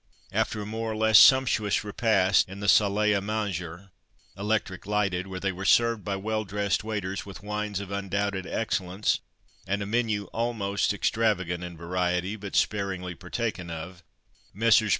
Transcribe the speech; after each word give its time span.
After 0.31 0.59
a 0.59 0.65
more 0.65 0.91
or 0.93 0.95
less 0.95 1.19
sumptuous 1.19 1.83
repast 1.83 2.49
in 2.49 2.59
the 2.59 2.67
salle 2.67 2.95
à 2.95 3.21
manger, 3.23 3.91
electric 4.35 4.87
lighted, 4.87 5.27
where 5.27 5.39
they 5.39 5.51
were 5.51 5.63
served 5.63 6.03
by 6.03 6.15
well 6.15 6.43
dressed 6.43 6.83
waiters, 6.83 7.23
with 7.23 7.43
wines 7.43 7.79
of 7.79 7.91
undoubted 7.91 8.47
excellence, 8.47 9.19
and 9.67 9.83
a 9.83 9.85
menu 9.85 10.23
almost 10.33 10.91
extravagant 10.91 11.63
in 11.63 11.77
variety, 11.77 12.31
and 12.31 12.41
but 12.41 12.55
sparingly 12.55 13.13
partaken 13.13 13.69
of; 13.69 14.01
Messrs. 14.55 14.89